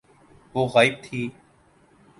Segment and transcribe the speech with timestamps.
[0.53, 1.29] وہ غائب تھی۔